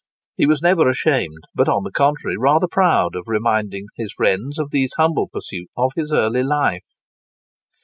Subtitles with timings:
[0.35, 4.71] He was never ashamed, but on the contrary rather proud, of reminding his friends of
[4.71, 6.97] these humble pursuits of his early life.